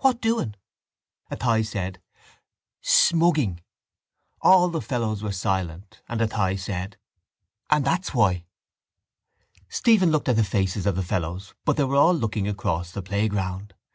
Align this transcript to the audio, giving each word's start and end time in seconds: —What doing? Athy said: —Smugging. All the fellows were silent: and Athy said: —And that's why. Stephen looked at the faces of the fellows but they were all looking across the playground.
—What 0.00 0.20
doing? 0.20 0.54
Athy 1.32 1.66
said: 1.66 2.02
—Smugging. 2.82 3.60
All 4.42 4.68
the 4.68 4.82
fellows 4.82 5.22
were 5.22 5.32
silent: 5.32 6.02
and 6.10 6.20
Athy 6.20 6.58
said: 6.58 6.98
—And 7.70 7.82
that's 7.82 8.12
why. 8.12 8.44
Stephen 9.70 10.10
looked 10.10 10.28
at 10.28 10.36
the 10.36 10.44
faces 10.44 10.84
of 10.84 10.94
the 10.94 11.02
fellows 11.02 11.54
but 11.64 11.78
they 11.78 11.84
were 11.84 11.96
all 11.96 12.12
looking 12.12 12.46
across 12.46 12.92
the 12.92 13.00
playground. 13.00 13.72